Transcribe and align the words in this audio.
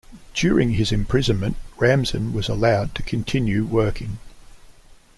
During 0.33 0.71
his 0.71 0.91
imprisonment, 0.91 1.57
Ramzin 1.77 2.33
was 2.33 2.49
allowed 2.49 2.95
to 2.95 3.03
continue 3.03 3.63
working. 3.65 4.17